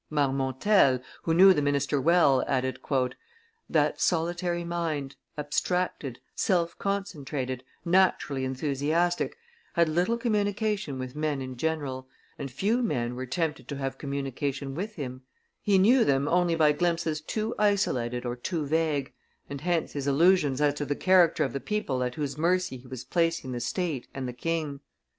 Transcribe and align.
Marmontel, 0.09 0.99
who 1.21 1.33
knew 1.35 1.53
the 1.53 1.61
minister 1.61 2.01
well, 2.01 2.43
added, 2.47 2.79
"That 3.69 4.01
solitary 4.01 4.63
mind, 4.63 5.15
abstracted, 5.37 6.17
self 6.33 6.75
concentrated, 6.79 7.63
naturally 7.85 8.43
enthusiastic, 8.43 9.37
had 9.73 9.87
little 9.87 10.17
communication 10.17 10.97
with 10.97 11.15
men 11.15 11.39
in 11.39 11.55
general, 11.55 12.07
and 12.39 12.49
few 12.49 12.81
men 12.81 13.15
were 13.15 13.27
tempted 13.27 13.67
to 13.67 13.77
have 13.77 13.99
communication 13.99 14.73
with 14.73 14.95
him; 14.95 15.21
he 15.61 15.77
knew 15.77 16.03
them 16.03 16.27
only 16.27 16.55
by 16.55 16.71
glimpses 16.71 17.21
too 17.21 17.53
isolated 17.59 18.25
or 18.25 18.35
too 18.35 18.65
vague, 18.65 19.13
and 19.51 19.61
hence 19.61 19.93
his 19.93 20.07
illusions 20.07 20.59
as 20.59 20.73
to 20.73 20.83
the 20.83 20.95
character 20.95 21.43
of 21.43 21.53
the 21.53 21.59
people 21.59 22.01
at 22.01 22.15
whose 22.15 22.39
mercy 22.39 22.77
he 22.77 22.87
was 22.87 23.03
placing 23.03 23.51
the 23.51 23.59
state 23.59 24.07
and 24.15 24.27
the 24.27 24.33
king." 24.33 24.79